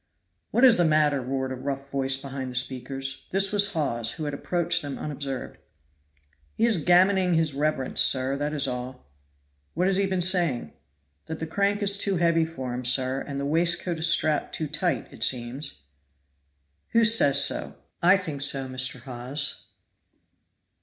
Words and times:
"What 0.49 0.63
is 0.65 0.77
the 0.77 0.83
matter?" 0.83 1.21
roared 1.21 1.51
a 1.51 1.55
rough 1.55 1.91
voice 1.91 2.17
behind 2.17 2.49
the 2.49 2.55
speakers. 2.55 3.27
This 3.29 3.51
was 3.51 3.73
Hawes, 3.73 4.13
who 4.13 4.23
had 4.25 4.33
approached 4.33 4.81
them 4.81 4.97
unobserved. 4.97 5.59
"He 6.55 6.65
is 6.65 6.77
gammoning 6.79 7.35
his 7.35 7.53
reverence, 7.53 8.01
sir 8.01 8.35
that 8.37 8.51
is 8.51 8.67
all." 8.67 9.05
"What 9.75 9.85
has 9.85 9.97
he 9.97 10.07
been 10.07 10.19
saying?" 10.19 10.73
"That 11.27 11.37
the 11.37 11.45
crank 11.45 11.83
is 11.83 11.99
too 11.99 12.17
heavy 12.17 12.45
for 12.45 12.73
him, 12.73 12.83
sir, 12.83 13.21
and 13.21 13.39
the 13.39 13.45
waistcoat 13.45 13.99
is 13.99 14.07
strapped 14.07 14.55
too 14.55 14.65
tight, 14.67 15.07
it 15.13 15.21
seems." 15.21 15.83
"Who 16.93 17.05
says 17.05 17.43
so?" 17.45 17.75
"I 18.01 18.17
think 18.17 18.41
so, 18.41 18.67
Mr. 18.67 19.01
Hawes." 19.01 19.67